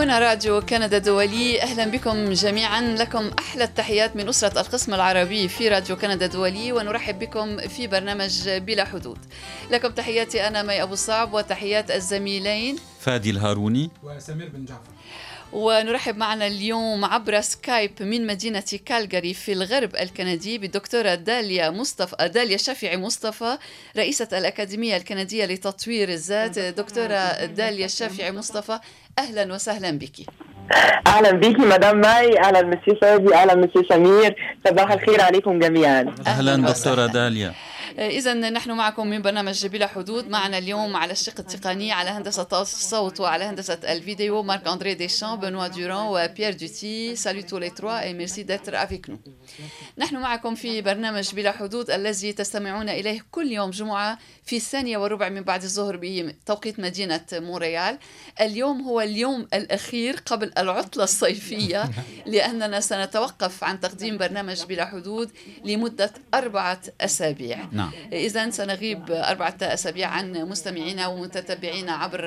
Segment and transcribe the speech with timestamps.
[0.00, 2.80] هنا راديو كندا دولي أهلا بكم جميعا.
[2.80, 8.48] لكم أحلى التحيات من أسرة القسم العربي في راديو كندا دولي ونرحب بكم في برنامج
[8.48, 9.18] بلا حدود.
[9.70, 12.76] لكم تحياتي أنا مي أبو صعب وتحيات الزميلين.
[13.00, 13.90] فادي الهاروني.
[14.02, 14.92] وسمير بن جعفر.
[15.52, 22.56] ونرحب معنا اليوم عبر سكايب من مدينة كالجاري في الغرب الكندي بالدكتورة داليا مصطفى داليا
[22.56, 23.58] شافعي مصطفى
[23.96, 26.58] رئيسة الأكاديمية الكندية لتطوير الذات.
[26.58, 28.78] دكتورة داليا شافعي مصطفى
[29.18, 30.16] أهلا وسهلا بك.
[31.06, 32.40] أهلا بيكي مدام ماي.
[32.40, 34.36] أهلا مسيو فادي أهلا مسيو سمير.
[34.68, 36.14] صباح الخير عليكم جميعا.
[36.26, 37.06] أهلا أهلاً دكتورة.
[37.06, 37.54] داليا.
[37.98, 40.28] إذا نحن معكم من برنامج بلا حدود.
[40.28, 45.66] معنا اليوم على الشق التقني على هندسة الصوت وعلى هندسة الفيديو مارك أندري ديشان بنوا
[45.66, 49.18] دوران وبيير دوتي salut tous les trois et merci d'être avec nous
[49.98, 55.28] نحن معكم في برنامج بلا حدود الذي تستمعون إليه كل يوم جمعة في الثانية وربع
[55.28, 57.98] من بعد الظهر بتوقيت مدينة مونريال.
[58.40, 61.90] اليوم هو اليوم الأخير قبل العطلة الصيفية
[62.32, 65.30] لأننا سنتوقف عن تقديم برنامج بلا حدود
[65.64, 67.58] لمدة أربعة أسابيع.
[67.80, 72.20] نعم إذا سنغيب أربعة أسابيع عن مستمعينا ومتتبعينا عبر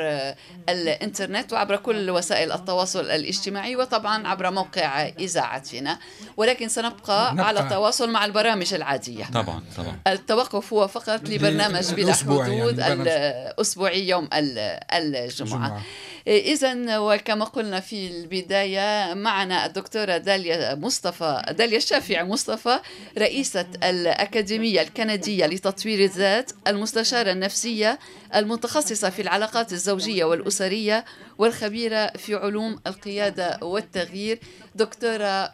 [0.69, 5.99] الإنترنت وعبر كل وسائل التواصل الاجتماعي وطبعا عبر موقع إذاعتنا
[6.37, 7.47] ولكن سنبقى نبقى.
[7.47, 13.07] على تواصل مع البرامج العادية طبعا طبعا التوقف هو فقط لبرنامج بلا يعني حدود برنامج.
[13.07, 15.81] الأسبوعي يوم ال- الجمعة الجمعة.
[16.27, 22.79] إذا وكما قلنا في البداية معنا الدكتورة داليا مصطفى داليا الشافعي مصطفى
[23.17, 27.99] رئيسة الأكاديمية الكندية لتطوير الذات المستشارة النفسية
[28.35, 31.05] المتخصصة في العلاقات الزوجية والأسرية
[31.37, 34.39] والخبيرة في علوم القيادة والتغيير
[34.75, 35.53] دكتورة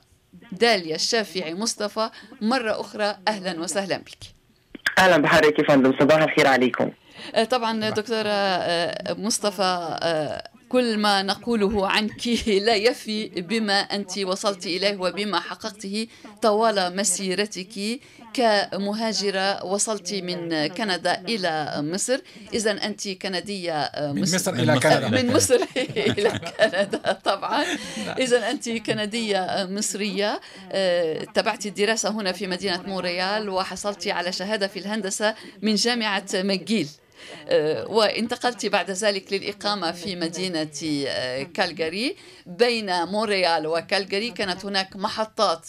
[0.51, 2.09] داليا الشافعي مصطفى.
[2.41, 4.17] مرة أخرى أهلا وسهلا بك.
[4.97, 6.91] أهلا بحضرتك يا فندم صباح الخير عليكم.
[7.35, 9.97] آه، طبعا دكتورة آه، مصطفى
[10.69, 12.27] كل ما نقوله عنك
[12.67, 16.07] لا يفي بما أنت وصلت إليه وبما حققته
[16.41, 17.99] طوال مسيرتك
[18.33, 19.65] كمهاجرة.
[19.65, 22.19] وصلت من كندا إلى مصر.
[22.53, 25.07] إذا أنت كندية آه، من مصر من إلى مصر كندا.
[25.07, 25.59] إلى من مصر
[26.17, 27.65] إلى كندا طبعا.
[28.19, 30.41] إذا أنت كندية مصرية.
[30.71, 36.87] آه، تبعت الدراسة هنا في مدينة مونريال وحصلت على شهادة في الهندسة من جامعة ماجيل
[36.87, 37.08] آه،
[37.89, 40.71] وانتقلت بعد ذلك للإقامة في مدينة
[41.07, 42.15] آه، كالجاري
[42.45, 45.67] بين مونريال وكالجاري كانت هناك محطات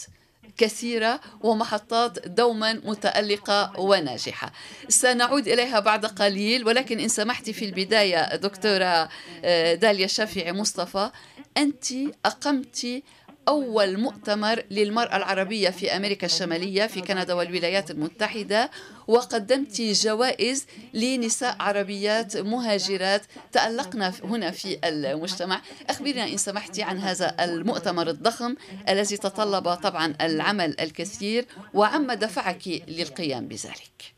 [0.57, 4.51] كثيرة ومحطات دوما متألقة وناجحة.
[4.89, 9.09] سنعود إليها بعد قليل ولكن إن سمحت في البداية دكتورة
[9.43, 11.09] آه، داليا الشافعي مصطفى
[11.57, 11.85] أنت
[12.25, 13.03] أقمت
[13.51, 18.71] أول مؤتمر للمرأة العربية في أمريكا الشمالية في كندا والولايات المتحدة
[19.07, 23.21] وقدمت جوائز لنساء عربيات مهاجرات.
[23.51, 25.61] تألقن هنا في المجتمع.
[25.89, 28.55] أخبرنا إن سمحت عن هذا المؤتمر الضخم
[28.89, 34.13] الذي تطلب طبعا العمل الكثير وعما دفعك للقيام بذلك.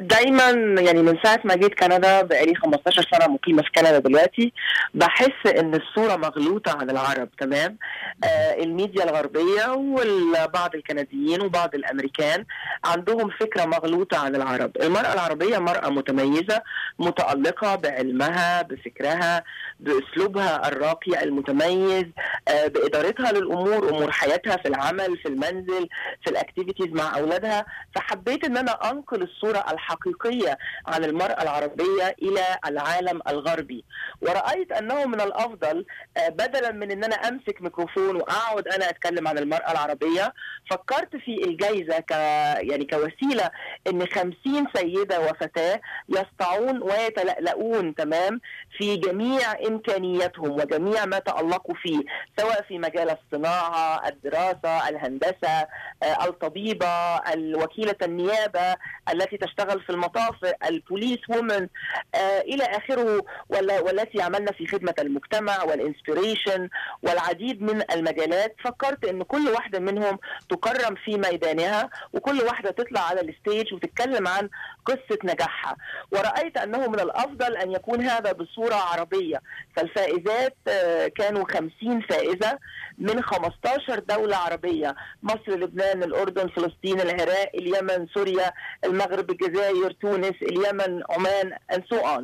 [0.00, 4.52] دايما يعني من ساعة ما جيت كندا بقالي 15 سنة مقيمة في كندا دلوقتي
[4.94, 7.78] بحس إن الصورة مغلوطة عن العرب تمام؟
[8.24, 12.44] آه، الميديا الغربية وبعض الكنديين وبعض الأمريكان
[12.84, 14.70] عندهم فكرة مغلوطة عن العرب.
[14.82, 16.62] المرأة العربية مرأة متميزة
[16.98, 19.44] متألقة بعلمها بفكرها
[19.80, 22.04] بأسلوبها الراقي المتميز
[22.48, 25.88] آه، بإدارتها للأمور امور حياتها في العمل في المنزل
[26.24, 27.66] في ال activities مع أولادها.
[27.94, 33.84] فحبيت إن أنا أنقل الصورة الحقيقية عن المرأة العربية إلى العالم الغربي.
[34.22, 39.38] ورأيت أنه من الأفضل آه، بدلا من إن أنا أمسك ميكروفون وأقعد أنا أتكلم عن
[39.38, 40.32] المرأة العربية
[40.70, 42.10] فكرت في الجائزه ك
[42.70, 43.50] يعني كوسيلة
[43.86, 48.40] إن 50 سيدة وفتاة يسطعون ويتلألؤون تمام
[48.78, 52.00] في جميع إمكانياتهم وجميع ما تألقوا فيه
[52.38, 55.66] سواء في مجال الصناعة الدراسة الهندسة
[56.02, 58.76] آه، الطبيبة الوكيلة النيابة
[59.34, 60.34] التي تشتغل في المطافي
[60.68, 61.68] ال police woman
[62.14, 66.68] آه، إلى آخره والتي عملنا في خدمة المجتمع وال inspiration
[67.02, 68.56] والعديد من المجالات.
[68.64, 70.18] فكرت إن كل واحدة منهم
[70.50, 74.48] تكرم في ميدانها وكل واحدة تطلع على الستيج وتتكلم عن
[74.86, 75.76] قصة نجاحها.
[76.12, 79.42] ورأيت أنه من الأفضل أن يكون هذا بصورة عربية.
[79.76, 82.58] فالفائزات آه، كانوا 50 فائزة
[82.98, 88.52] من 15 دولة عربية مصر لبنان الأردن فلسطين العراق اليمن سوريا
[88.84, 92.22] المغرب الجزائر تونس اليمن عمان and so on.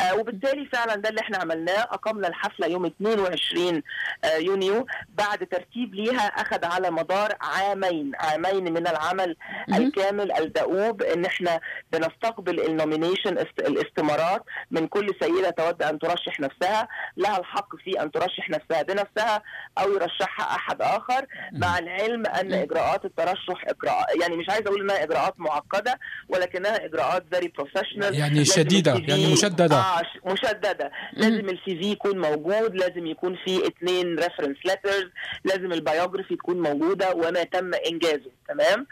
[0.00, 1.82] آه وبالتالي فعلا ده اللي إحنا عملناه.
[1.82, 3.82] أقمنا الحفلة يوم 22
[4.24, 4.86] آه يونيو.
[5.08, 8.12] بعد ترتيب ليها أخذ على مدار عامين.
[8.14, 9.36] عامين من العمل.
[9.74, 11.60] الكامل الدؤوب إن إحنا
[11.92, 18.50] بنستقبل النومينيشن الاستمارات من كل سيدة تود أن ترشح نفسها لها الحق في أن ترشح
[18.50, 19.42] نفسها بنفسها
[19.78, 25.02] أو يرشحها أحد آخر مع العلم أن إجراءات الترشح اجراء يعني مش عايزه أقول إنها
[25.02, 25.98] إجراءات معقدة
[26.34, 29.76] ولكنها إجراءات very professional يعني شديدة يعني مشددة.
[29.76, 30.90] آه مشددة.
[31.12, 35.04] لازم ال CV يكون موجود لازم يكون في اثنين reference letters
[35.44, 38.86] لازم ال biography تكون موجودة وما تم إنجازه تمام؟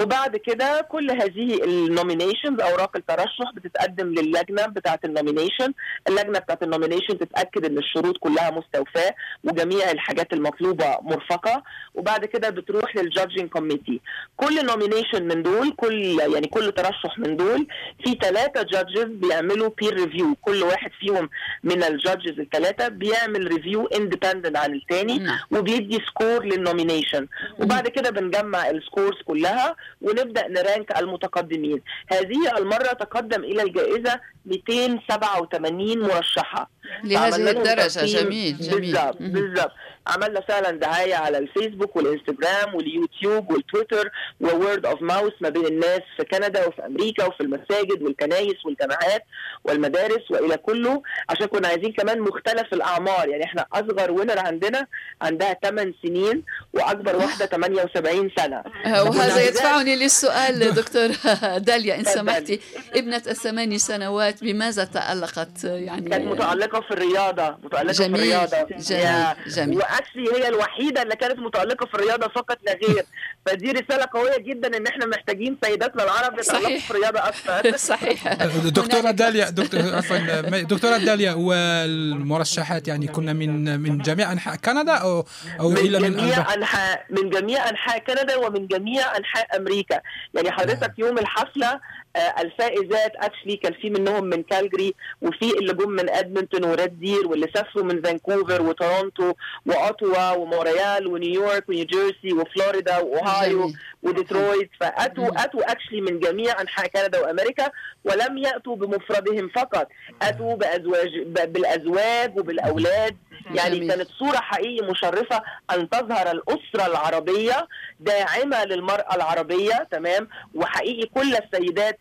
[0.00, 5.72] وبعد كده كل هذه ال nominations أوراق الترشح بتتقدم للجنة بتاعة ال nomination
[6.08, 9.14] اللجنة بتاعة ال nomination تتأكد إن الشروط كلها مستوفاة
[9.44, 11.62] وجميع الحاجات المطلوبة مرفقة.
[11.94, 14.00] وبعد كده بتروح لل judging committee
[14.36, 17.66] كل nomination من دول كل يعني كل ترشح من دول
[18.04, 21.30] في ثلاثة judges بيعملوا peer review كل واحد فيهم
[21.64, 27.26] من ال judges الثلاثه بيعمل review independent عن الثاني وبيدي score لل nomination
[27.58, 31.80] وبعد كده بنجمع ال scores كلها ونبدأ ن rank المتقدمين.
[32.12, 36.70] هذه المرة تقدم إلى الجائزة 287 مرشحة.
[37.04, 38.96] لهذه الدرجة جميل جميل.
[39.20, 39.72] بالضبط
[40.06, 44.10] عملنا فعلا دعاية على الفيسبوك والإنستجرام واليوتيوب والتويتر
[44.40, 49.24] وword of mouth ما بين الناس في كندا وفي أمريكا وفي المساجد والكنايس والجامعات
[49.64, 51.02] والمدارس وإلى كله.
[51.28, 53.28] عشان كنا عايزين كمان مختلف الأعمار.
[53.28, 54.86] يعني إحنا أصغر winner عندنا
[55.22, 56.42] عندها 8 سنين
[56.72, 58.62] وأكبر واحدة 78 سنة.
[58.86, 61.08] وهذا يدفعني للسؤال دكتور
[61.68, 62.60] داليا إن سمحتي.
[62.94, 68.56] ابنة الثماني سنوات بماذا تألقت؟ يعني كانت متعلقه في الرياضة متعلقه جميل في الرياضة.
[68.78, 69.78] جميل جميل.
[69.78, 73.04] وأكشلي هي الوحيدة اللي كانت متألقة في الرياضة فقط لا غير.
[73.46, 78.32] فدي رسالة قوية جدا إن إحنا محتاجين سيداتنا العرب يتألقوا في الرياضة أكثر صحيح.
[78.64, 85.24] دكتورة داليا دكتور عفوا دكتورة داليا والمرشحات يعني كنا من من جميع أنحاء كندا أو
[85.60, 90.00] أو من إلى من جميع أنحاء؟ من جميع أنحاء كندا ومن جميع أنحاء أمريكا.
[90.34, 91.80] يعني حضرتك يوم الحفلة
[92.18, 97.48] الفائزات actually كان في منهم من كالجري وفي اللي جم من إدمنتون وريد دير واللي
[97.54, 99.32] سافروا من فانكوفر وتورونتو
[99.66, 103.72] وأوتوا ومونريال ونيويورك ونيوجيرسي وفلوريدا وأوهايو
[104.02, 104.70] وديترويت.
[104.80, 107.70] فاتوا أتوا actually من جميع أنحاء كندا وأمريكا
[108.04, 109.88] ولم يأتوا بمفردهم فقط.
[110.22, 113.16] أتوا بازواج بالأزواج وبالأولاد.
[113.54, 113.88] يعني جميل.
[113.94, 115.42] كانت صورة حقيقي مشرفة
[115.74, 117.68] أن تظهر الأسرة العربية
[118.00, 121.98] داعمة للمرأة العربية تمام؟ وحقيقي كل السيدات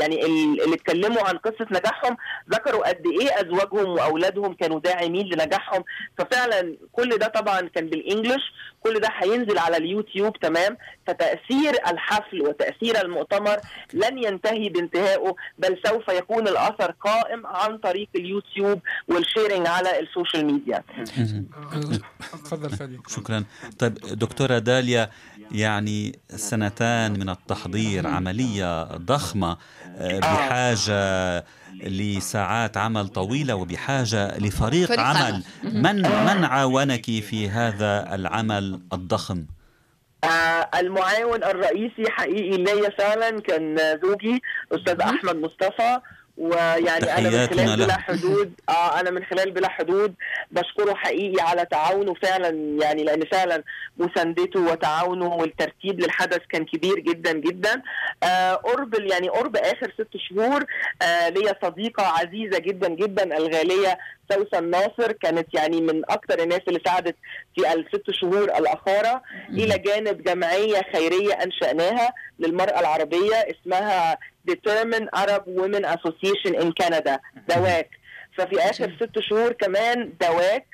[0.00, 2.16] يعني اللي اتكلموا عن قصة نجاحهم
[2.50, 5.84] ذكروا قد إيه أزواجهم وأولادهم كانوا داعمين لنجاحهم.
[6.18, 8.52] ففعلا كل ده طبعا كان بالإنجلش.
[8.82, 10.76] كل ده هينزل على اليوتيوب تمام؟
[11.06, 13.56] فتأثير الحفل وتأثير المؤتمر
[13.92, 20.07] لن ينتهي بانتهائه بل سوف يكون الأثر قائم عن طريق اليوتيوب وال sharing على ال
[20.07, 20.71] social media.
[22.44, 23.44] تفضل فادي شكرا.
[23.78, 25.10] طيب دكتورة داليا
[25.52, 29.56] يعني سنتان من التحضير عملية ضخمة
[30.00, 35.42] بحاجة لساعات عمل طويلة وبحاجة لفريق فريق عمل.
[35.62, 39.46] من من عاونك في هذا العمل الضخم؟
[40.24, 44.42] آه المعاون الرئيسي حقيقي ليا فعلا كان زوجي
[44.72, 46.00] أستاذ أحمد مصطفى.
[46.38, 50.14] ويعني أنا من خلال بلا حدود آه أنا من خلال بلا حدود
[50.50, 52.48] بشكره حقيقي على تعاونه فعلا
[52.82, 53.62] يعني لأن فعلا
[53.98, 57.82] مساندته وتعاونه والترتيب للحدث كان كبير جدا جدا.
[58.22, 60.64] آه قرب يعني قرب آخر ست شهور
[61.02, 63.98] آه ليا صديقة عزيزة جدا جدا الغالية
[64.32, 67.16] سوسن ناصر كانت يعني من أكثر الناس اللي ساعدت
[67.54, 69.22] في الست شهور الأخيرة.
[69.50, 74.18] إلى جانب جمعية خيرية أنشأناها للمرأة العربية اسمها
[74.50, 77.18] Determine Arab Women Association in Canada
[77.48, 77.90] دواك
[78.38, 80.66] ففي آخر ست شهور كمان دواك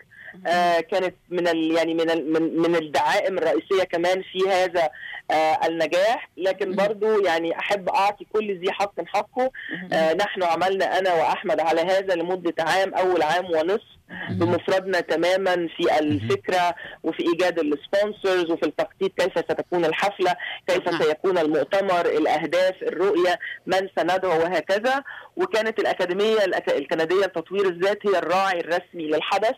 [0.46, 4.90] آه كانت من ال يعني من ال من, من الدعائم الرئيسية كمان في هذا
[5.30, 6.28] آه النجاح.
[6.36, 9.50] لكن برضو يعني أحب أعطي كل ذي حق حقه.
[9.92, 13.97] آه نحن عملنا أنا وأحمد على هذا لمدة عام أول عام ونصف.
[14.30, 20.34] بمفردنا تماما في الفكرة وفي إيجاد السبونسرز وفي التخطيط كيف ستكون الحفلة
[20.66, 25.02] كيف سيكون المؤتمر الأهداف الرؤية من سندعو وهكذا.
[25.36, 26.38] وكانت الأكاديمية
[26.68, 29.54] الكندية لتطوير الذات هي الراعي الرسمي للحدث.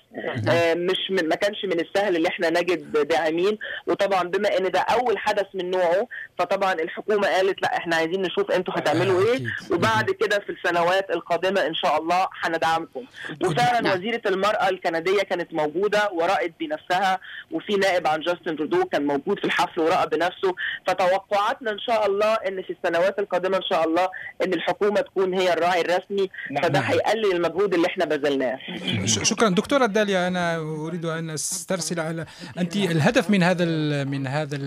[0.48, 3.58] آه مش من ما كانش من السهل اللي إحنا نجد داعمين.
[3.86, 8.50] وطبعا بما إن ده أول حدث من نوعه فطبعا الحكومة قالت لا إحنا عايزين نشوف
[8.50, 9.40] أنتوا هتعملوا إيه.
[9.70, 13.04] وبعد كده في السنوات القادمة إن شاء الله هندعمكم.
[13.44, 17.18] وفعلا وزيرة المرأة الكندية كانت موجودة ورأت بنفسها
[17.50, 20.54] وفي نائب عن جاستن ترودو كان موجود في الحفل ورأى بنفسه.
[20.86, 24.08] فتوقعاتنا إن شاء الله إن في السنوات القادمة إن شاء الله
[24.44, 26.30] إن الحكومة تكون هي الراعي الرسمي
[26.62, 28.58] فده هيقلل المجهود اللي إحنا بذلناه.
[29.06, 29.48] شكرا.
[29.48, 32.26] دكتورة داليا أنا أريد أن أسترسل على
[32.58, 33.64] أنت الهدف من هذا
[34.04, 34.58] من هذا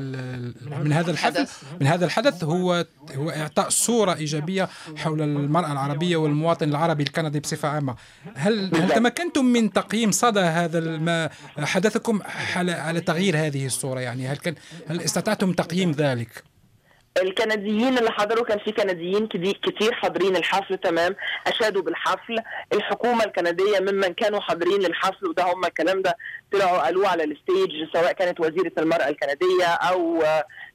[0.83, 1.47] من هذا الحفل
[1.81, 7.67] من هذا الحدث هو هو إعطاء صورة إيجابية حول المرأة العربية والمواطن العربي الكندي بصفة
[7.67, 7.95] عامة.
[8.35, 11.29] هل هل تمكنتم من تقييم صدى هذا ما
[11.59, 12.19] حدثكم
[12.55, 14.55] على تغيير هذه الصورة يعني؟ هل كان
[14.87, 16.52] هل استطعتم تقييم ذلك؟
[17.21, 21.15] الكنديين اللي حضروا كان في كنديين كتير حاضرين الحفل تمام.
[21.47, 22.35] أشادوا بالحفل.
[22.73, 26.17] الحكومة الكندية ممن كانوا حاضرين للحفل وده هم الكلام ده
[26.51, 30.23] طلعوا قالوه على الستيج سواء كانت وزيرة المرأة الكندية أو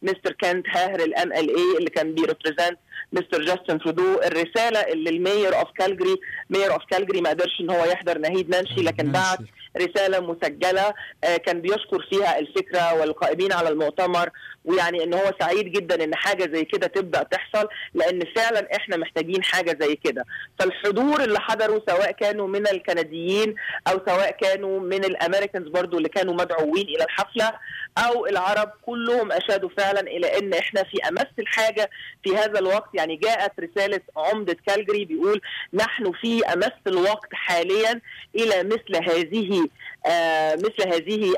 [0.03, 2.79] مستر كانت هاهر ال MLA اللي كان بي represent
[3.13, 4.15] mister جاستن ترودو.
[4.15, 6.17] الرسالة اللي ال mayor of كالجري
[6.51, 9.39] mayor of كالجري ما قدرش إن هو يحضر نهيد نانشي لكن بعت
[9.79, 10.95] رسالة مسجلة
[11.25, 14.31] آه، كان بيشكر فيها الفكرة والقائمين على المؤتمر
[14.65, 19.43] ويعني إن هو سعيد جدا إن حاجة زي كده تبدأ تحصل لأن فعلا إحنا محتاجين
[19.45, 20.25] حاجة زي كده.
[20.59, 23.55] فالحضور اللي حضروا سواء كانوا من الكنديين
[23.89, 27.53] أو سواء كانوا من ال Americans برضو اللي كانوا مدعوين إلى الحفلة
[27.99, 31.91] أو العرب كلهم أشادوا فعلا إلى إن إحنا في أمس الحاجة
[32.25, 32.89] في هذا الوقت.
[32.95, 35.41] يعني جاءت رسالة عمدة كالجري بيقول
[35.75, 38.01] نحن في أمس الوقت حاليا
[38.35, 39.68] إلى مثل هذه
[40.55, 41.35] مثل هذه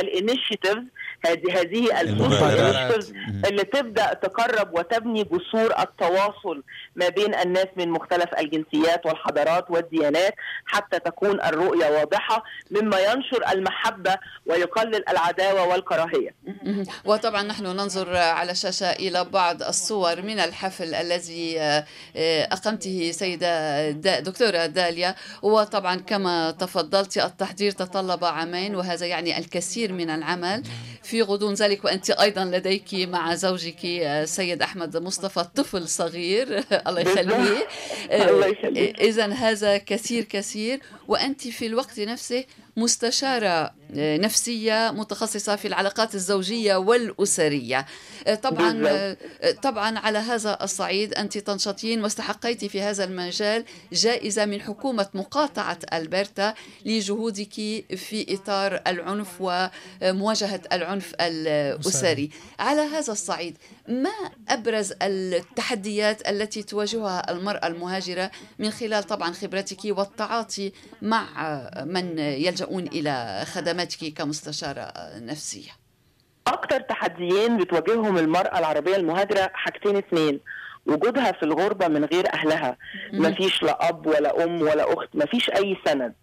[0.00, 0.78] الإنيشيتيف
[1.26, 2.00] هذه هذه
[3.48, 6.62] اللي تبدأ تقرب وتبني جسور التواصل
[6.96, 10.34] ما بين الناس من مختلف الجنسيات والحضارات والديانات
[10.66, 16.34] حتى تكون الرؤية واضحة مما ينشر المحبة ويقلل العداوة والكراهية.
[17.04, 21.84] وطبعا نحن ننظر على الشاشة إلى بعض الصور من الحفل الذي آه،
[22.52, 25.14] أقمته سيدة دكتورة داليا.
[25.42, 30.62] وطبعا كما تفضلت التحضير تطلب عامين وهذا يعني الكثير من العمل.
[31.10, 36.64] في غضون ذلك وأنت أيضا لديك مع زوجك السيد أحمد مصطفى طفل صغير.
[36.88, 37.66] الله يخليه.
[39.08, 42.44] إذا هذا كثير كثير وأنت في الوقت نفسه
[42.76, 47.86] مستشارة نفسية متخصصة في العلاقات الزوجية والأسرية.
[48.26, 49.16] آه، طبعا آه،
[49.62, 56.54] طبعا على هذا الصعيد أنت تنشطين واستحقيت في هذا المجال جائزة من حكومة مقاطعة ألبرتا
[56.84, 57.54] لجهودك
[57.96, 62.30] في إطار العنف ومواجهة العنف الأسري.
[62.58, 63.56] على هذا الصعيد
[63.88, 64.10] ما
[64.48, 71.28] أبرز التحديات التي تواجهها المرأة المهاجرة من خلال طبعا خبرتك والتعاطي مع
[71.84, 73.44] من يلجؤون إلى
[73.80, 75.70] خدماتك كمستشارة نفسية.
[76.46, 80.40] أكثر تحديين بتواجههم المرأة العربية المهاجرة حاجتين اثنين
[80.86, 82.76] وجودها في الغربة من غير أهلها.
[83.12, 86.14] مفيش لا أب ولا أم ولا أخت مفيش أي سند.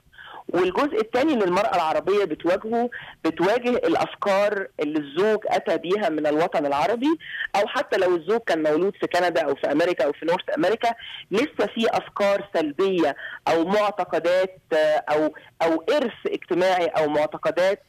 [0.50, 2.90] والجزء الثاني اللي المرأة العربية بتواجهه
[3.26, 7.20] بتواجه الأفكار اللي الزوج أتى بيها من الوطن العربي
[7.56, 10.94] أو حتى لو الزوج كان مولود في كندا أو في أمريكا أو في نورث أمريكا
[11.32, 13.16] لسه في أفكار سلبية
[13.48, 14.62] أو معتقدات
[15.10, 17.84] أو أو إرث اجتماعي أو معتقدات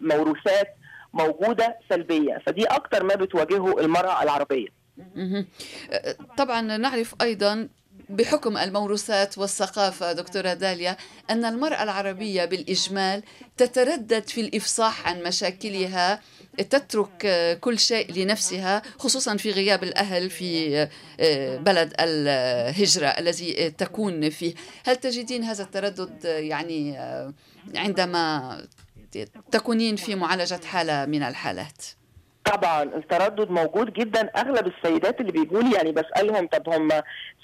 [0.00, 0.68] موروثات
[1.12, 2.42] موجودة سلبية.
[2.46, 4.68] فدي أكتر ما بتواجهه المرأة العربية.
[6.38, 7.68] طبعا نعرف أيضا
[8.08, 10.96] بحكم الموروثات والثقافة دكتورة داليا
[11.30, 13.22] أن المرأة العربية بالإجمال
[13.56, 16.20] تتردد في الإفصاح عن مشاكلها
[16.58, 20.88] تترك كل شيء لنفسها خصوصا في غياب الأهل في
[21.20, 27.32] آه، بلد الهجرة الذي تكون فيه هل تجدين هذا التردد يعني آه،
[27.74, 28.58] عندما
[29.50, 31.82] تكونين في معالجة حالة من الحالات؟
[32.44, 34.30] طبعا التردد موجود جدا.
[34.36, 36.88] أغلب السيدات اللي بيجوا لي يعني بسألهم طب هم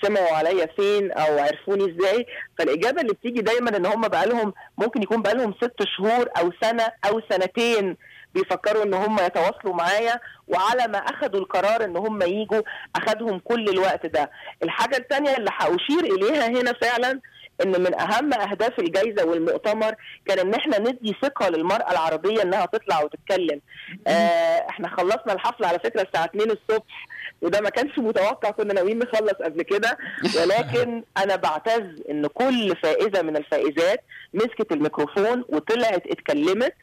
[0.02, 2.26] سمعوا عليا فين أو عرفوني إزاي؟
[2.58, 6.52] فالإجابة اللي بتيجي دايما إن هم بقى لهم ممكن يكون بقى لهم ست شهور أو
[6.62, 7.96] سنة أو سنتين
[8.34, 12.62] بيفكروا إن هم يتواصلوا معايا وعلى ما اخذوا القرار إن هم يجوا
[12.96, 14.30] اخذهم كل الوقت ده.
[14.62, 17.20] الحاجة الثانية اللي هأشير إليها هنا فعلا
[17.62, 19.94] إن من أهم أهداف الجائزه والمؤتمر
[20.26, 23.60] كان إن إحنا ندي ثقة للمرأة العربية إنها تطلع وتتكلم.
[24.06, 27.06] آه إحنا خلصنا الحفلة على فكرة الساعة 2 الصبح
[27.42, 29.98] وده ما كانش متوقع كنا ناويين نخلص قبل كده.
[30.40, 34.00] ولكن أنا بعتز إن كل فائزة من الفائزات
[34.34, 36.74] مسكت الميكروفون وطلعت اتكلمت.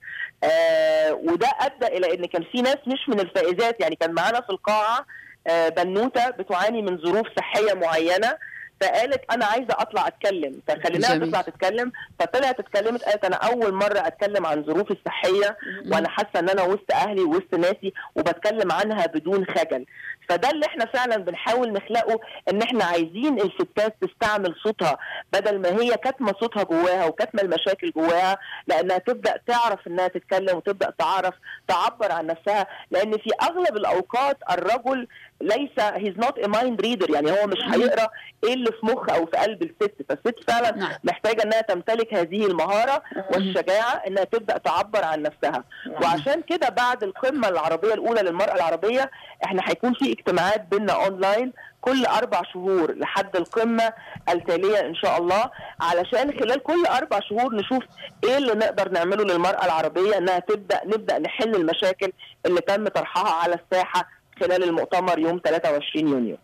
[0.44, 4.50] آه وده أدى إلى إن كان في ناس مش من الفائزات يعني كان معانا في
[4.50, 5.06] القاعة
[5.48, 8.38] آه بنوتة بتعاني من ظروف صحية معينة.
[8.82, 10.62] فقالت أنا عايزة أطلع أتكلم.
[10.68, 11.18] فخليناها.
[11.18, 11.92] تطلع تتكلم.
[12.20, 15.58] فطلعت اتكلمت قالت أنا أول مرة أتكلم عن ظروفي الصحية
[15.92, 19.86] وأنا حاسة إن أنا وسط أهلي ووسط ناسي وبتكلم عنها بدون خجل.
[20.30, 22.20] فده اللي إحنا فعلا بنحاول نخلقه
[22.52, 24.98] إن إحنا عايزين الستات تستعمل صوتها
[25.34, 30.94] بدل ما هي كاتمة صوتها جواها وكاتمة المشاكل جواها لأنها تبدأ تعرف إنها تتكلم وتبدأ
[31.00, 31.34] تعرف
[31.68, 32.68] تعبر عن نفسها.
[32.92, 35.08] لأن في أغلب الأوقات الرجل
[35.42, 38.10] ليس he's not a mind reader يعني هو مش هيقرأ
[38.44, 39.96] إيه اللي في مخ أو في قلب الست.
[40.10, 40.92] فالست فعلا نعم.
[41.04, 43.04] محتاجة إنها تمتلك هذه المهارة
[43.34, 45.64] والشجاعة إنها تبدأ تعبر عن نفسها.
[46.02, 49.12] وعشان كده بعد القمة العربية الأولى للمرأة العربية
[49.46, 53.94] إحنا هيكون في اجتماعات بينا اونلاين كل أربع شهور لحد القمة
[54.30, 55.52] التالية إن شاء الله
[55.82, 57.84] علشان خلال كل أربع شهور نشوف
[58.24, 62.12] إيه اللي نقدر نعمله للمرأة العربية إنها تبدأ نبدأ نحل المشاكل
[62.46, 66.38] اللي تم طرحها على الساحة خلال المؤتمر يوم 23 يونيو.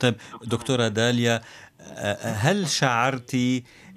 [0.00, 1.40] طيب دكتورة داليا
[1.80, 3.36] آه، هل شعرت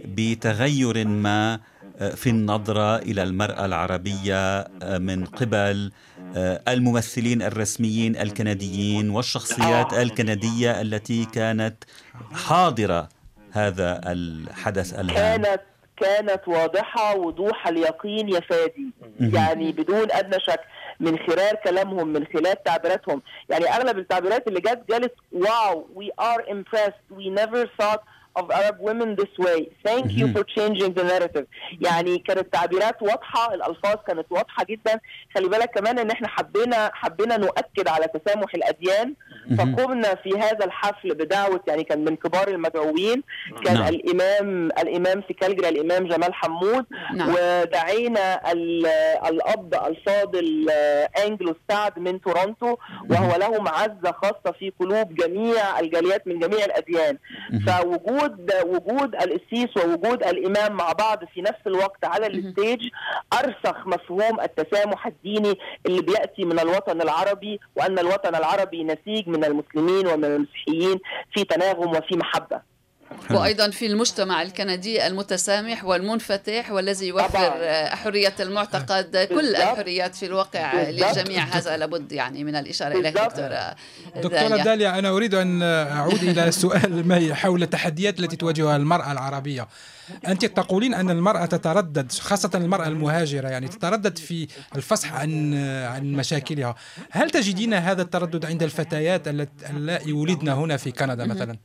[0.05, 1.59] بتغير ما
[1.99, 5.91] آه، في النظرة إلى المرأة العربية آه، من قبل
[6.35, 11.83] آه، الممثلين الرسميين الكنديين والشخصيات الكندية التي كانت
[12.33, 13.09] حاضرة
[13.51, 15.61] هذا الحدث الهام كانت
[15.97, 18.87] كانت واضحة وضوح اليقين يا فادي.
[19.19, 20.59] يعني بدون أدنى شك.
[21.01, 23.21] من خلال كلامهم من خلال تعبيراتهم.
[23.49, 28.01] يعني أغلب التعبيرات اللي جت قالت واو we are impressed we never thought
[28.39, 29.59] of Arab women this way.
[29.87, 31.45] Thank you for changing the narrative.
[31.81, 34.99] يعني كانت تعبيرات واضحة الألفاظ كانت واضحة جدا.
[35.35, 39.13] خلي بالك كمان إن إحنا حبينا حبينا نؤكد على تسامح الأديان.
[39.57, 43.23] فقمنا في هذا الحفل بدعوة يعني كان من كبار المدعوين.
[43.65, 43.83] كان نعم.
[43.83, 43.93] نعم.
[43.93, 46.85] الإمام الإمام في كالجري الإمام جمال حمود.
[47.13, 47.29] نعم.
[47.29, 48.85] ودعينا ال-
[49.27, 52.77] الأب الفاضل آه، أنجلو سعد من تورونتو.
[53.09, 57.17] وهو له معزه خاصة في قلوب جميع الجاليات من جميع الأديان.
[57.67, 58.20] فوجود
[58.65, 62.89] وجود القسيس ووجود الإمام مع بعض في نفس الوقت على ال stage
[63.33, 70.07] أرسخ مفهوم التسامح الديني اللي بيأتي من الوطن العربي وأن الوطن العربي نسيج من المسلمين
[70.07, 70.99] ومن المسيحيين
[71.33, 72.70] في تناغم وفي محبة.
[73.29, 77.95] وأيضا في المجتمع الكندي المتسامح والمنفتح والذي يوفر طبعاً.
[77.95, 79.55] حرية المعتقد كل.
[79.55, 80.81] الحريات في الواقع.
[80.81, 83.09] للجميع هذا لابد يعني من الإشارة إليه.
[83.09, 83.75] دكتورة
[84.15, 84.99] دكتورة داليا.
[84.99, 89.67] أنا أريد أن أعود إلى سؤال ما حول التحديات التي تواجهها المرأة العربية
[90.27, 96.75] أنت تقولين أن المرأة تتردد خاصة المرأة المهاجرة يعني تتردد في الفصح عن عن مشاكلها
[97.11, 99.27] هل تجدين هذا التردد عند الفتيات
[99.69, 101.57] اللائي ولدن هنا في كندا مثلا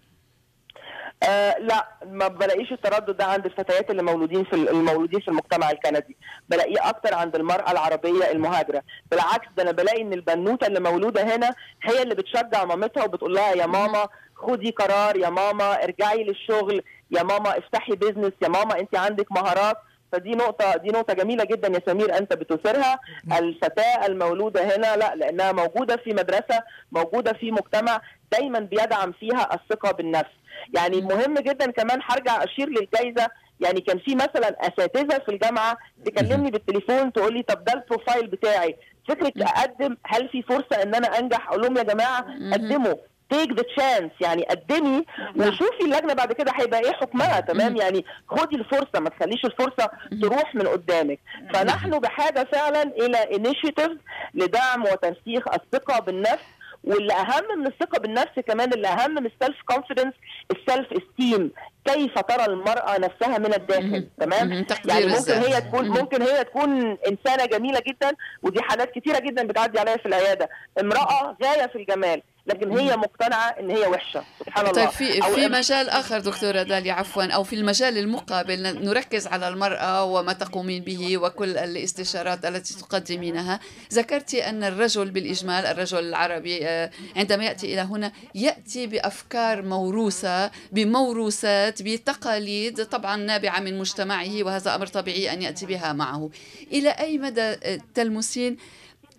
[1.23, 6.17] آه لا ما بلاقيش التردد ده عند الفتيات اللي مولودين في المولودين في المجتمع الكندي.
[6.49, 8.83] بلاقيه أكتر عند المرأة العربية المهاجرة.
[9.11, 13.53] بالعكس ده أنا بلاقي إن البنوتة اللي مولودة هنا هي اللي بتشجع مامتها وبتقول لها
[13.55, 18.97] يا ماما خدي قرار يا ماما ارجعي للشغل يا ماما افتحي بيزنس يا ماما انت
[18.97, 19.77] عندك مهارات.
[20.17, 22.99] فدي نقطة دي نقطة جميلة جدا يا سمير أنت بتثيرها.
[23.39, 28.01] الفتاة المولودة هنا لا لأنها موجودة في مدرسة موجودة في مجتمع
[28.33, 30.31] دايما بيدعم فيها الثقة بالنفس.
[30.77, 33.29] يعني مهم جدا كمان هرجع أشير للجائزة
[33.61, 38.27] يعني كان في مثلا أساتذة في الجامعة تكلمني بالتليفون تقول لي طب ده ال profile
[38.27, 38.77] بتاعي.
[39.09, 42.21] فكرة أقدم هل في فرصة إن أنا أنجح؟ أقول لهم يا جماعة
[42.53, 42.95] قدموا.
[43.31, 45.05] take the chance يعني قدمي
[45.37, 49.91] وشوفي اللجنة بعد كده هيبقى إيه حكمها تمام؟ يعني خدي الفرصة ما تخليش الفرصة
[50.23, 51.19] تروح من قدامك.
[51.55, 53.93] فنحن بحاجة فعلا إلى initiative
[54.35, 56.45] لدعم وترسيخ الثقة بالنفس
[56.85, 60.15] واللي أهم من الثقة بالنفس كمان اللي أهم من ال self-confidence
[60.51, 61.51] ال self-esteem
[61.85, 64.53] كيف ترى المرأة نفسها من الداخل؟ تمام؟
[64.85, 65.33] يعني ممكن.
[65.33, 68.13] هي تكون ممكن هي تكون إنسانة جميلة جدا
[68.43, 70.49] ودي حالات كتيرة جدا بتعدي عليا في العيادة.
[70.81, 72.23] امرأة غاية في الجمال.
[72.47, 74.73] لكن هي مقتنعة إن هي وحشة سبحان الله.
[74.85, 80.05] طيب في في مجال آخر دكتورة داليا عفوا أو في المجال المقابل نركز على المرأة
[80.05, 83.61] وما تقومين به وكل الاستشارات التي تقدمينها.
[83.93, 91.83] ذكرت أن الرجل بالإجمال الرجل العربي آه، عندما يأتي إلى هنا يأتي بأفكار موروثة بموروثات
[91.83, 96.31] بتقاليد طبعا نابعة من مجتمعه وهذا أمر طبيعي أن يأتي بها معه.
[96.73, 98.57] إلى أي مدى آه، تلمسين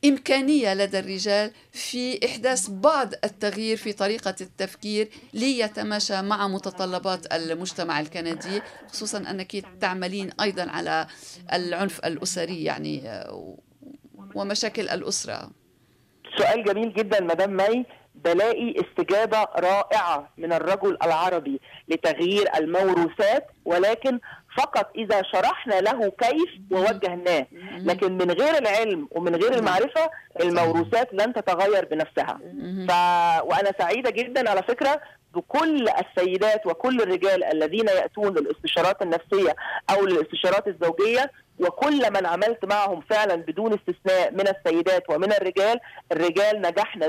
[0.05, 8.61] إمكانية لدى الرجال في إحداث بعض التغيير في طريقة التفكير ليتماشى مع متطلبات المجتمع الكندي
[8.87, 11.07] خصوصا أنك تعملين أيضا على
[11.53, 13.23] العنف الأسري يعني
[14.35, 15.51] ومشاكل الأسرة.
[16.37, 24.19] سؤال جميل جدا مدام مي بلاقي استجابة رائعة من الرجل العربي لتغيير الموروثات ولكن
[24.57, 27.47] فقط إذا شرحنا له كيف ووجهناه.
[27.77, 30.09] لكن من غير العلم ومن غير المعرفة
[30.41, 32.39] الموروثات لن تتغير بنفسها.
[32.87, 32.91] ف...
[33.45, 35.01] وأنا سعيدة جدا على فكرة
[35.33, 39.55] بكل السيدات وكل الرجال الذين يأتون للاستشارات النفسية
[39.89, 45.79] أو للاستشارات الزوجية وكل من عملت معهم فعلا بدون استثناء من السيدات ومن الرجال
[46.11, 47.07] الرجال نجحنا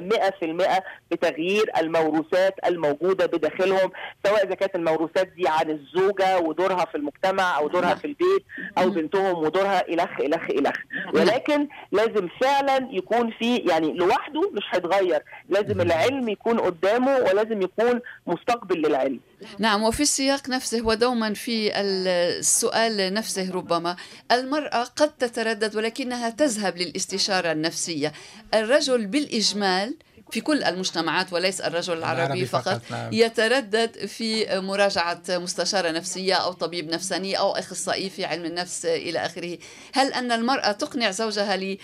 [0.78, 3.92] 100% بتغيير الموروثات الموجودة بداخلهم
[4.26, 8.44] سواء إذا كانت الموروثات دي عن الزوجة ودورها في المجتمع أو دورها في البيت
[8.78, 10.76] أو بنتهم ودورها الخ الخ الخ
[11.14, 18.00] ولكن لازم فعلا يكون في يعني لوحده مش هيتغير لازم العلم يكون قدامه ولازم يكون
[18.26, 19.20] مستقبل للعلم.
[19.58, 23.96] نعم وفي السياق نفسه ودوما في السؤال نفسه ربما.
[24.32, 28.12] المرأة قد تتردد ولكنها تذهب للاستشارة النفسية.
[28.54, 29.94] الرجل بالإجمال
[30.30, 33.12] في كل المجتمعات وليس الرجل العربي فقط, فقط نعم.
[33.12, 39.58] يتردد في مراجعة مستشارة نفسية أو طبيب نفساني أو أخصائي في علم النفس إلى آخره
[39.94, 41.76] هل أن المرأة تقنع زوجها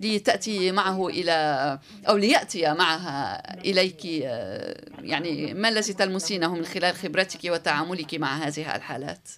[0.00, 8.14] لتأتي معه إلى أو ليأتي معها إليك يعني ما الذي تلمسينه من خلال خبرتك وتعاملك
[8.14, 9.28] مع هذه الحالات؟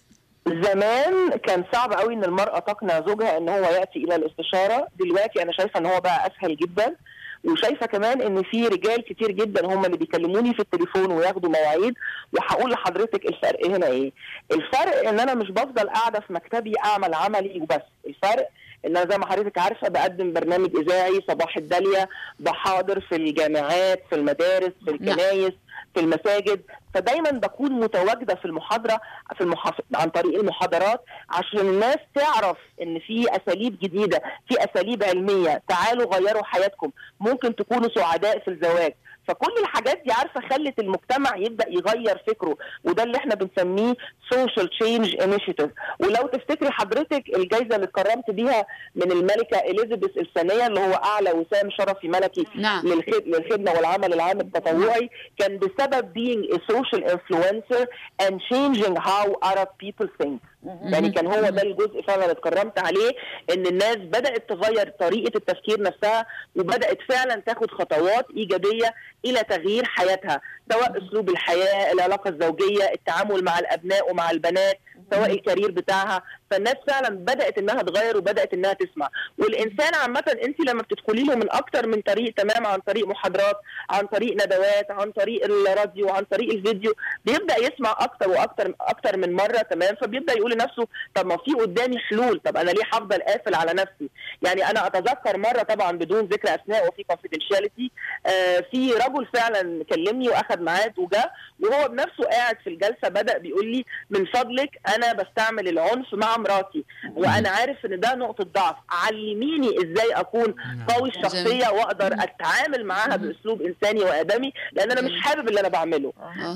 [0.47, 5.51] زمان كان صعب قوي إن المرأة تقنع زوجها إن هو يأتي إلى الاستشارة دلوقتي أنا
[5.51, 6.95] شايفة إن هو بقى أسهل جدا
[7.43, 11.93] وشايفة كمان إن في رجال كتير جدا هم اللي بيكلموني في التليفون وياخدوا مواعيد
[12.33, 14.11] وهقول لحضرتك الفرق هنا إيه.
[14.51, 17.81] الفرق إن أنا مش بفضل قاعدة في مكتبي أعمل عملي وبس.
[18.07, 18.49] الفرق
[18.85, 24.15] إن أنا زي ما حضرتك عارفة بقدم برنامج إذاعي صباح الدالية بحاضر في الجامعات في
[24.15, 25.53] المدارس في الكنايس.
[25.93, 26.61] في المساجد
[26.93, 29.01] فدايما بكون متواجدة في المحاضرة
[29.37, 29.73] في المحاف...
[29.95, 36.43] عن طريق المحاضرات عشان الناس تعرف إن في أساليب جديدة في أساليب علمية تعالوا غيروا
[36.43, 36.91] حياتكم.
[37.19, 38.93] ممكن تكونوا سعداء في الزواج.
[39.27, 43.93] فكل الحاجات دي عارفة خلت المجتمع يبدأ يغير فكره وده اللي إحنا بنسميه
[44.31, 50.79] social change initiative ولو تفتكري حضرتك الجائزه اللي اتكرمت بيها من الملكة إليزابيث الثانية اللي
[50.79, 52.87] هو أعلى وسام شرفي ملكي نعم.
[53.25, 55.09] للخدمة والعمل العام التطوعي
[55.39, 57.85] كان بسبب being a social influencer
[58.25, 60.39] and changing how Arab people think
[60.81, 63.11] يعني كان هو ده الجزء فعلا اتكرمت عليه
[63.53, 66.25] إن الناس بدأت تغير طريقة التفكير نفسها
[66.55, 68.93] وبدأت فعلا تاخد خطوات إيجابية
[69.25, 74.79] إلى تغيير حياتها سواء أسلوب الحياة العلاقة الزوجية التعامل مع الأبناء ومع البنات.
[75.11, 79.09] سواء ال career بتاعها فالناس فعلا بدأت إنها تغير وبدأت إنها تسمع.
[79.37, 83.55] والإنسان عامة انت لما بتدخلي له من أكتر من طريق تمام عن طريق محاضرات
[83.89, 86.93] عن طريق ندوات عن طريق الراديو عن طريق الفيديو
[87.25, 91.99] بيبدأ يسمع أكتر وأكتر أكتر من مرة تمام فبيبدأ يقول لنفسه طب ما في قدامي
[91.99, 94.09] حلول طب أنا ليه هفضل قافل على نفسي؟
[94.41, 97.91] يعني أنا أتذكر مرة طبعا بدون ذكر أسماء وفي confidentiality
[98.25, 101.23] آه في رجل فعلا كلمني واخد ميعاد وجا
[101.59, 106.85] وهو بنفسه قاعد في الجلسة بدأ بيقول لي من فضلك أنا بستعمل العنف مع مراتي
[107.15, 108.75] وأنا عارف إن ده نقطة ضعف.
[108.89, 110.85] علميني إزاي أكون نعم.
[110.89, 116.13] قوي الشخصيه وأقدر أتعامل معاها بأسلوب إنساني وآدمي لأن أنا مش حابب اللي أنا بعمله.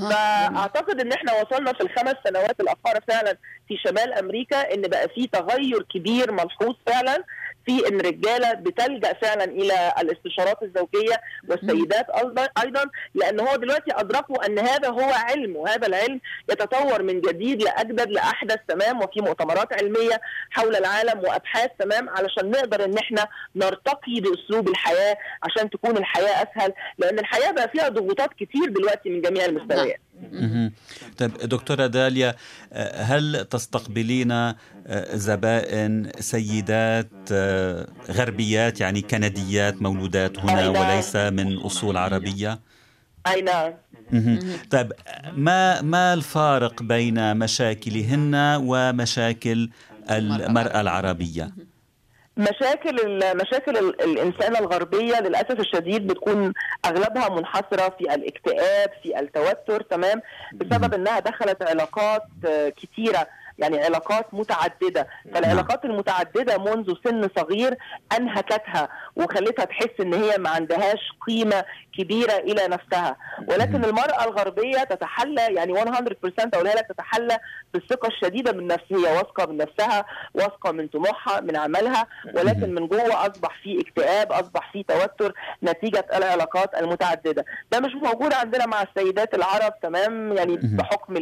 [0.10, 5.28] فأعتقد إن إحنا وصلنا في الخمس سنوات الاخيره فعلا في شمال أمريكا إن بقى في
[5.28, 7.24] تغير كبير ملحوظ فعلا.
[7.66, 12.06] في إن رجالة بتلجأ فعلا إلى الاستشارات الزوجية والسيدات
[12.64, 16.20] أيضا لأن هو دلوقتي ادركوا أن هذا هو علم وهذا العلم
[16.52, 20.22] يتطور من جديد لأجدد لأحدث تمام وفي مؤتمرات علمية
[20.52, 26.74] حول العالم وأبحاث تمام علشان نقدر إن إحنا نرتقي بأسلوب الحياة عشان تكون الحياة أسهل
[26.98, 30.00] لأن الحياة بقى فيها ضغوطات كتير دلوقتي من جميع المستويات.
[31.18, 32.36] طيب دكتورة داليا
[32.96, 34.56] هل تستقبلين آه،
[35.14, 40.90] زبائن سيدات آه، غربيات يعني كنديات مولودات هنا نعم.
[40.90, 42.60] وليس من أصول عربية؟
[43.28, 43.74] أي نعم
[44.70, 44.92] طيب
[45.34, 49.70] ما ما الفارق بين مشاكلهن ومشاكل
[50.10, 51.52] المرأة العربية؟
[52.42, 56.54] مشاكل مشاكل الانسان الغربية للأسف الشديد بتكون
[56.86, 60.22] أغلبها منحصرة في الاكتئاب في التوتر تمام؟
[60.54, 62.24] بسبب إنها دخلت علاقات
[62.82, 63.28] كثيره
[63.60, 65.08] يعني علاقات متعددة.
[65.34, 67.78] فالعلاقات المتعددة منذ سن صغير
[68.18, 71.66] أنهكتها وخلتها تحس إن هي ما عندهاش قيمة
[71.98, 73.18] كبيرة إلى نفسها.
[73.48, 75.86] ولكن المرأة الغربية تتحلى يعني 100%
[76.54, 77.38] اقولها لك تتحلى
[77.74, 82.88] بالثقة الشديدة من نفسها هي واثقة من نفسها واثقة من طموحها من عملها ولكن من
[82.88, 85.34] جوه أصبح في اكتئاب أصبح في توتر
[85.64, 87.46] نتيجة العلاقات المتعددة.
[87.72, 91.16] ده مش موجود عندنا مع السيدات العرب تمام؟ يعني بحكم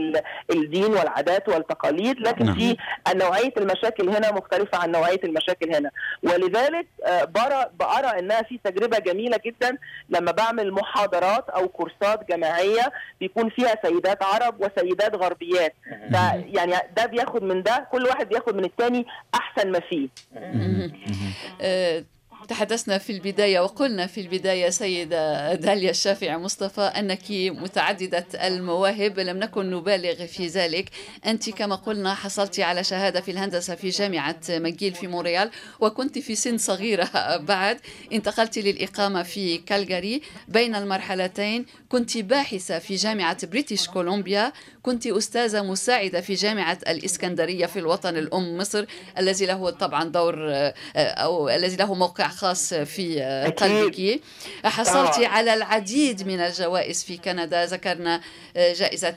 [0.51, 2.19] الدين والعادات والتقاليد.
[2.29, 2.55] لكن نعم.
[2.55, 2.77] في
[3.15, 5.91] نوعية المشاكل هنا مختلفة عن نوعية المشاكل هنا.
[6.23, 9.77] ولذلك آه، برى بأرى إنها في تجربة جميلة جدا
[10.09, 15.73] لما بعمل محاضرات أو كورسات جماعيه بيكون فيها سيدات عرب وسيدات غربيات.
[16.09, 20.09] ده يعني ده بياخد من ده كل واحد بياخد من الثاني أحسن ما فيه.
[21.61, 22.03] آه،
[22.49, 29.71] تحدثنا في البداية وقلنا في البداية سيدة داليا الشافعي مصطفى أنك متعددة المواهب لم نكن
[29.71, 30.89] نبالغ في ذلك.
[31.25, 36.35] أنت كما قلنا حصلت على شهادة في الهندسة في جامعة ماجيل في مونريال وكنت في
[36.35, 37.09] سن صغيرة
[37.51, 37.79] بعد.
[38.13, 44.53] انتقلت للإقامة في كالجاري بين المرحلتين كنت باحثة في جامعة بريتش كولومبيا.
[44.81, 48.85] كنت أستاذة مساعدة في جامعة الإسكندرية في الوطن الأم مصر
[49.17, 50.35] الذي له طبعا دور
[50.95, 53.21] أو الذي له موقع خاص في
[53.57, 54.21] قلبك.
[54.63, 57.65] حصلت على العديد من الجوائز في كندا.
[57.65, 58.21] ذكرنا
[58.55, 59.15] جائزة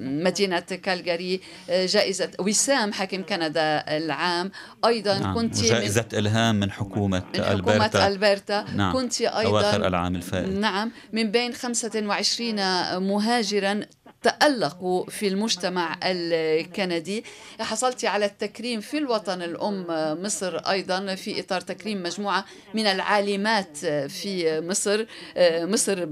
[0.00, 4.50] مدينة كالجاري جائزة وسام حاكم كندا العام.
[4.86, 5.34] أيضا نعم.
[5.34, 8.64] كنت جائزة إلهام من حكومة, من ألبرتا حكومة ألبرتا.
[8.74, 8.92] نعم.
[8.92, 10.48] كنت أيضا أواخر العام الفائت.
[10.48, 12.56] نعم من بين 25
[12.98, 13.80] مهاجرا
[14.22, 17.24] تألقوا في المجتمع الكندي.
[17.60, 19.86] حصلت على التكريم في الوطن الأم
[20.22, 23.76] مصر أيضا في إطار تكريم مجموعة من العالمات
[24.08, 25.06] في مصر.
[25.38, 26.04] مصر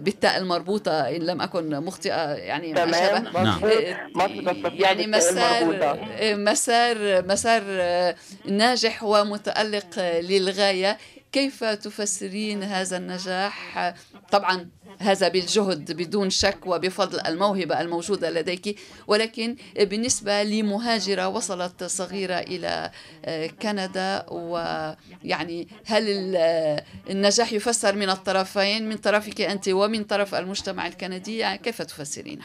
[0.00, 3.60] بالتاء المربوطة إن لم أكن مخطئة يعني ما شابه نعم.
[4.64, 5.96] يعني مسار
[6.36, 7.62] مسار مسار
[8.44, 10.98] ناجح ومتألق للغاية.
[11.32, 13.94] كيف تفسرين هذا النجاح؟
[14.32, 22.90] طبعا هذا بالجهد بدون شك وبفضل الموهبة الموجودة لديك ولكن بالنسبة لمهاجرة وصلت صغيرة إلى
[23.62, 26.36] كندا ويعني هل
[27.10, 32.44] النجاح يفسر من الطرفين من طرفك أنت ومن طرف المجتمع الكندي كيف تفسرينه؟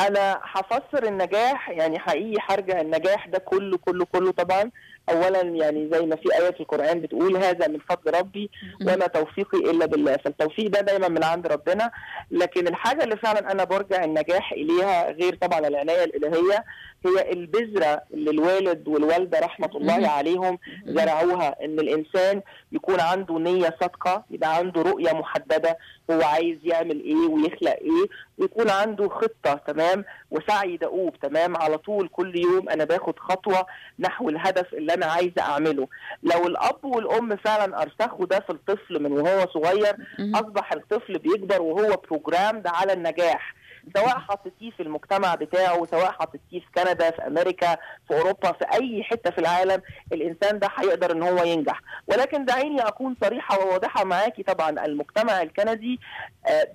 [0.00, 4.70] أنا هفسر النجاح يعني حقيقي هرجع النجاح ده كله كله كله طبعا
[5.08, 9.86] اولا يعني زي ما في في القرآن بتقول هذا من فضل ربي وما توفيقي إلا
[9.86, 10.16] بالله.
[10.16, 11.90] فالتوفيق ده دايما من عند ربنا.
[12.30, 16.64] لكن الحاجة اللي فعلا أنا برجع النجاح إليها غير طبعا العناية الإلهية.
[17.06, 24.24] هي البذرة اللي الوالد والوالدة رحمة الله عليهم زرعوها إن الإنسان يكون عنده نية صادقة
[24.30, 25.78] يبقى عنده رؤية محددة
[26.10, 28.06] هو عايز يعمل إيه ويخلق إيه
[28.38, 33.66] ويكون عنده خطة تمام؟ وسعي دؤوب تمام؟ على طول كل يوم أنا باخد خطوة
[33.98, 35.88] نحو الهدف اللي أنا عايزه أعمله.
[36.22, 39.96] لو الأب والأم فعلا أرسخوا ده في الطفل من وهو صغير
[40.34, 43.54] أصبح الطفل بيكبر وهو بروجرامد على النجاح.
[43.96, 47.74] سواء حطيتيه في المجتمع بتاعه سواء حطيتيه في كندا في أمريكا
[48.08, 51.80] في أوروبا في أي حتة في العالم الإنسان ده هيقدر إن هو ينجح.
[52.06, 56.00] ولكن دعيني أكون صريحة وواضحة معاكي طبعا المجتمع الكندي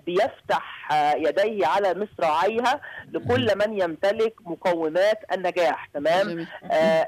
[0.06, 6.48] بيفتح يديه على مصراعيها لكل من يمتلك مقومات النجاح تمام؟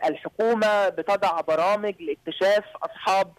[0.05, 3.31] الحكومة بتضع برامج لاكتشاف أصحاب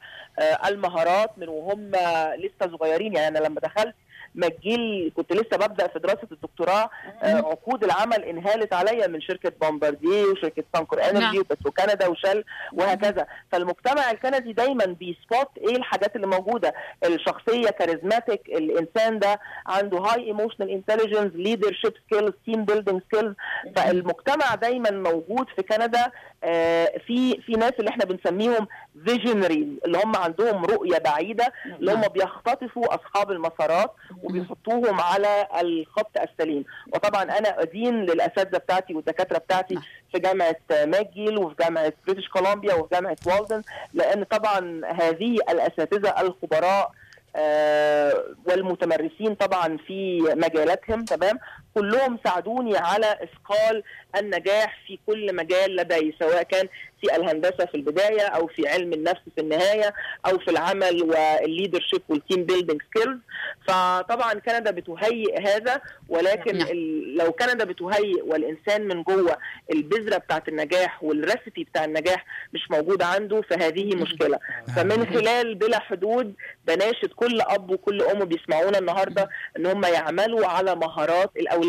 [0.67, 1.91] المهارات من وهم
[2.37, 3.15] لسه صغيرين.
[3.17, 3.95] يعني أنا لما دخلت
[4.35, 6.91] ماجيل كنت لسه ببدأ في دراسة الدكتوراه
[7.23, 13.27] عقود العمل انهالت عليا من شركة بومبارديه وشركة سانكور انرجي وبترو كندا وشل وهكذا.
[13.53, 20.25] فالمجتمع الكندي دايما بي spot إيه الحاجات اللي موجودة؟ الشخصية charismatic الإنسان ده عنده high
[20.25, 23.35] emotional intelligence leadership skills team building skills
[23.77, 26.11] فالمجتمع دايما موجود في كندا
[27.07, 28.67] في في ناس اللي إحنا بنسميهم
[29.07, 36.65] visionaries اللي هم عندهم رؤية بعيدة اللي هم بيختطفوا أصحاب المسارات وبيحطوهم على الخط السليم.
[36.95, 39.79] وطبعا أنا ادين للأساتذة بتاعتي والدكاترة بتاعتي
[40.13, 43.63] في جامعة ماجيل وفي جامعة بريتش كولومبيا وفي جامعة والدن
[43.95, 46.91] لأن طبعا هذه الأساتذة الخبراء
[47.37, 51.39] آه والمتمرسين طبعا في مجالاتهم تمام؟
[51.75, 53.83] كلهم ساعدوني على إصقال
[54.17, 56.69] النجاح في كل مجال لدي سواء كان
[57.01, 59.95] في الهندسة في البداية أو في علم النفس في النهاية
[60.27, 63.19] أو في العمل وال leadership وال team building skills
[63.69, 66.59] فطبعا كندا بتهيئ هذا ولكن
[67.17, 69.39] لو كندا بتهيئ والإنسان من جوه
[69.73, 74.39] البذرة بتاعت النجاح وال recipe بتاع النجاح مش موجود عنده فهذه مشكلة.
[74.77, 76.35] فمن خلال بلا حدود
[76.67, 81.61] بناشد كل أب وكل أم بيسمعونا النهارده إن هم يعملوا على مهارات الأولاد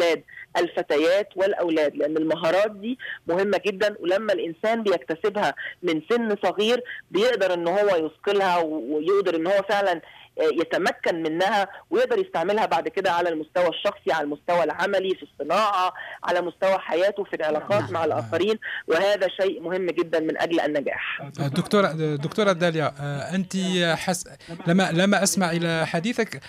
[0.58, 7.68] الفتيات والأولاد لأن المهارات دي مهمة جدا ولما الإنسان بيكتسبها من سن صغير بيقدر إن
[7.68, 10.02] هو يثقلها ويقدر إن هو فعلا
[10.38, 16.41] يتمكن منها ويقدر يستعملها بعد كده على المستوى الشخصي على المستوى العملي في الصناعة على
[16.41, 18.60] مستوى حياته في العلاقات مع الآخرين.
[18.88, 21.22] وهذا شيء مهم جدا من أجل النجاح.
[21.39, 22.94] دكتورة دكتورة داليا
[23.36, 23.54] أنت
[23.96, 24.28] حس
[24.67, 26.41] لما لما أسمع إلى حديثك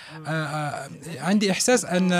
[1.19, 2.13] عندي إحساس أن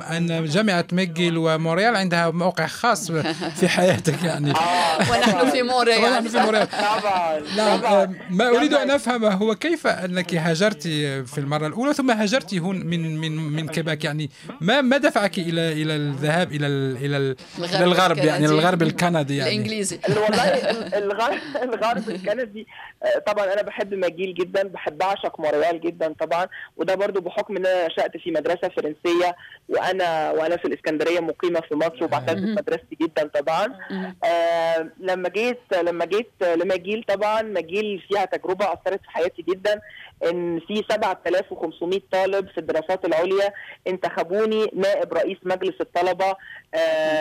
[0.00, 3.12] أن جامعة ماجيل ومونريال عندها موقع خاص
[3.60, 4.50] في حياتك يعني.
[5.10, 10.34] ونحن في مونريال ونحن في مونريال طبعا نعم ما أريد أن أفهم هو كيف أنك
[10.34, 15.38] هاجرتي في المرة الأولى ثم هاجرت هون من من من كيباك يعني ما ما دفعك
[15.38, 19.50] إلى إلى الذهاب إلى إلى إلى الغرب يعني الغرب الكندي يعني.
[19.50, 20.00] الإنجليزي.
[20.08, 20.44] والله
[21.02, 22.66] الغرب الغرب الكندي
[23.02, 26.46] آه، طبعا أنا بحب ماجيل جدا بحب أعشق موريال جدا طبعا.
[26.76, 29.36] وده برضو بحكم إن أنا نشأت في مدرسة فرنسية
[29.68, 33.66] وأنا وأنا في الإسكندرية مقيمة في مصر وبعتز مدرستي جدا طبعا.
[34.24, 39.80] آه لما جيت لما جيت لماجيل طبعا ماجيل فيها تجربة أثرت في حياتي جدا.
[40.30, 40.82] إن في
[41.24, 43.52] 7500 طالب في الدراسات العليا
[43.86, 46.36] انتخبوني نائب رئيس مجلس الطلبة.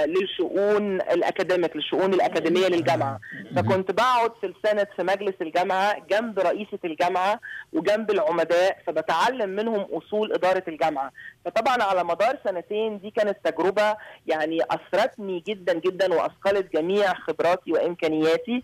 [0.05, 3.19] للشؤون الاكاديميك للشؤون الأكاديمية للجامعة.
[3.55, 7.39] فكنت بقعد في السنة في مجلس الجامعة جنب رئيسة الجامعة
[7.73, 11.11] وجنب العمداء فبتعلم منهم أصول إدارة الجامعة.
[11.45, 18.63] فطبعا على مدار سنتين دي كانت تجربة يعني أثرتني جدا جدا وأثقلت جميع خبراتي وإمكانياتي.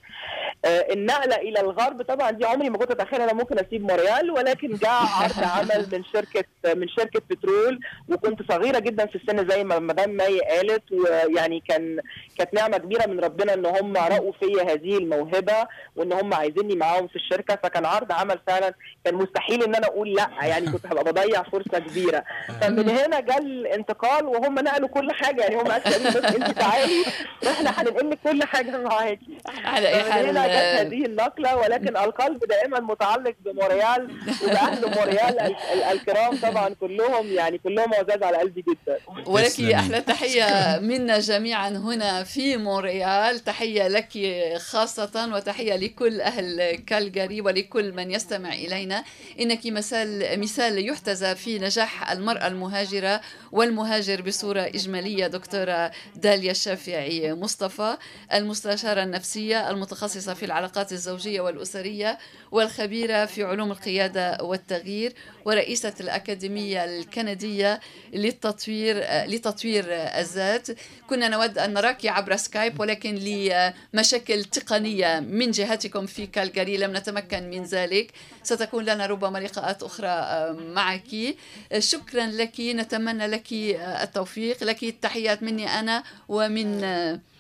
[0.66, 4.74] آه النقلة إلى الغرب طبعا دي عمري ما كنت أتخيل أنا ممكن أسيب موريال ولكن
[4.74, 9.80] جاء عرض عمل من شركة من شركة بترول وكنت صغيرة جدا في السن زي ما
[9.80, 10.75] مدام مي قالت.
[10.92, 12.00] ويعني كان
[12.38, 17.08] كانت نعمة كبيرة من ربنا إن هم رأوا فيا هذه الموهبة وإن هم عايزيني معاهم
[17.08, 18.74] في الشركة فكان عرض عمل فعلا
[19.06, 22.24] كان مستحيل إن أنا أقول لأ يعني كنت هبقى بضيع فرصة كبيرة.
[22.62, 27.06] فمن هنا جاء الانتقال وهم نقلوا كل حاجة يعني هم قالوا بس انت تعالي
[27.44, 29.38] وإحنا هننقل لك كل حاجة معاكي.
[29.66, 34.10] على اي حال هنا جت هذه النقلة ولكن القلب دائما متعلق بموريال
[34.44, 35.56] وبأهل موريال
[35.92, 39.00] الكرام طبعا كلهم يعني كلهم عزاز على قلبي جدا.
[39.26, 43.40] ولك أحلى تحية منا جميعا هنا في مونريال.
[43.40, 44.10] تحية لك
[44.58, 49.04] خاصة وتحية لكل أهل كالجاري ولكل من يستمع إلينا.
[49.40, 57.98] إنك مثال مثال يحتذى في نجاح المرأة المهاجرة والمهاجر بصورة إجمالية دكتورة داليا الشافعي مصطفى
[58.34, 62.18] المستشارة النفسية المتخصصة في العلاقات الزوجية والأسرية
[62.52, 65.14] والخبيرة في علوم القيادة والتغيير
[65.46, 67.80] ورئيسة الأكاديمية الكندية
[68.14, 69.86] للتطوير لتطوير
[70.56, 70.78] الذات
[71.10, 77.50] كنا نود أن نراك عبر سكايب ولكن لمشاكل تقنية من جهتكم في كالجاري لم نتمكن
[77.50, 78.12] من ذلك.
[78.44, 80.16] ستكون لنا ربما لقاءات أخرى
[80.74, 81.36] معك.
[81.80, 83.48] شكرا لك نتمنى لك
[84.04, 84.64] التوفيق.
[84.64, 86.82] لك التحيات مني أنا ومن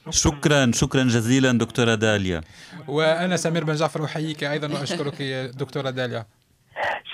[0.10, 2.41] شكرا شكرا جزيلا دكتورة داليا.
[2.88, 5.21] وأنا سمير بن جعفر أحييك أيضا وأشكرك
[5.56, 6.25] دكتورة داليا.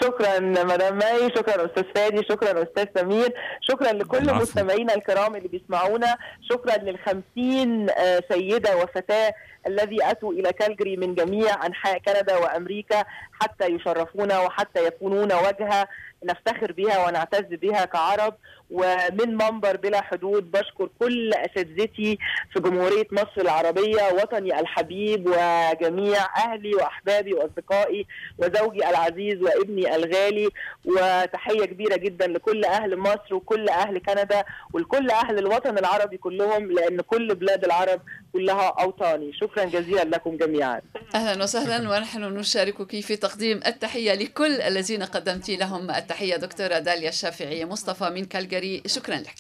[0.01, 6.17] شكرا مدام ماي شكرا أستاذ فادي شكرا أستاذ سمير شكرا لكل مستمعينا الكرام اللي بيسمعونا
[6.51, 7.87] شكرا للخمسين
[8.31, 9.33] سيدة وفتاة
[9.67, 13.03] الذي أتوا إلى كالجري من جميع أنحاء كندا وأمريكا
[13.41, 15.87] حتى يشرفونا وحتى يكونون وجهة
[16.23, 18.33] نفتخر بها ونعتز بها كعرب.
[18.71, 22.17] ومن منبر بلا حدود بشكر كل أساتذتي
[22.53, 28.05] في جمهورية مصر العربية وطني الحبيب وجميع أهلي وأحبابي وأصدقائي
[28.37, 30.49] وزوجي العزيز وابني الغالي.
[30.85, 37.01] وتحية كبيرة جدا لكل أهل مصر وكل أهل كندا ولكل أهل الوطن العربي كلهم لأن
[37.01, 38.01] كل بلاد العرب
[38.33, 39.33] كلها أوطاني.
[39.33, 40.81] شكرا جزيلا لكم جميعا.
[41.15, 47.65] أهلا وسهلا ونحن نشاركك في تقديم التحية لكل الذين قدمت لهم التحية دكتورة داليا الشافعي
[47.65, 49.39] مصطفى من كالجاري شكرا لك.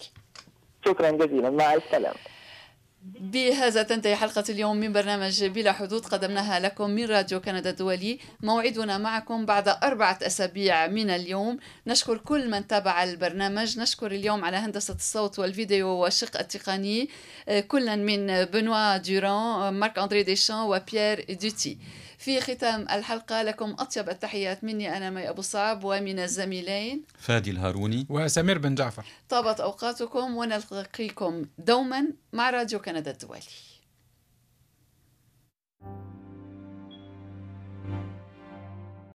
[0.85, 1.49] شكرا جزيلا.
[1.49, 2.15] مع السلامة.
[3.19, 6.05] بهذا تنتهي حلقة اليوم من برنامج بلا حدود.
[6.05, 8.19] قدمناها لكم من راديو كندا الدولي.
[8.43, 11.57] موعدنا معكم بعد أربعة أسابيع من اليوم.
[11.87, 13.79] نشكر كل من تابع البرنامج.
[13.79, 17.09] نشكر اليوم على هندسة الصوت والفيديو والشق التقني.
[17.67, 21.77] كلا من بنوا دوران مارك أندري ديشان وبيير دوتي.
[22.21, 24.63] في ختام الحلقة لكم أطيب التحيات.
[24.63, 29.05] مني أنا مي أبو صعب ومن الزميلين فادي الهاروني وسمير بن جعفر.
[29.29, 33.41] طابت أوقاتكم ونلقيكم دوما مع راديو كندا الدولي.